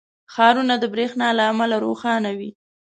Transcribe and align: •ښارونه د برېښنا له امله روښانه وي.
•ښارونه 0.33 0.75
د 0.79 0.85
برېښنا 0.93 1.29
له 1.37 1.43
امله 1.51 1.75
روښانه 1.85 2.31
وي. 2.37 2.49